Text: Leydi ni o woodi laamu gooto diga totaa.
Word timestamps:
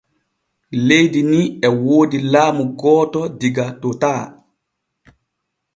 Leydi 0.87 1.21
ni 1.31 1.41
o 1.67 1.69
woodi 1.83 2.17
laamu 2.31 2.63
gooto 2.81 3.21
diga 3.39 3.65
totaa. 3.81 4.21